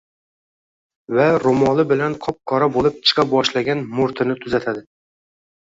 va 1.17 1.27
“ro’moli 1.43 1.85
bilan 1.91 2.17
qop-qora 2.27 2.71
bo’lib 2.79 2.97
chiqa 3.11 3.29
boshlagan 3.35 3.87
murtini 4.01 4.39
tuzatadi. 4.47 4.87